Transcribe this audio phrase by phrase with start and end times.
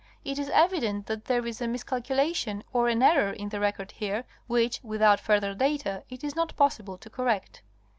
[0.25, 4.23] It is evident that there is a miscalculation, or an error in the record here,
[4.47, 7.61] which, without further data, it is not possible to correct.